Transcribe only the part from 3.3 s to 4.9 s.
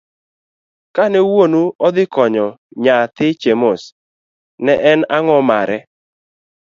Chemos, ne